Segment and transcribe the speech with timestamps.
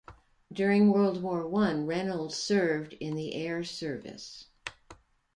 [0.51, 4.47] During World War One, Reynolds served in the Air Service.